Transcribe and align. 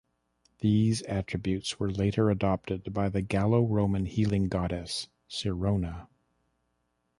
These 0.61 1.03
attributes 1.03 1.79
were 1.79 1.91
later 1.91 2.31
adopted 2.31 2.91
by 2.91 3.07
the 3.09 3.21
Gallo-Roman 3.21 4.07
healing 4.07 4.47
goddess, 4.47 5.07
Sirona. 5.29 6.07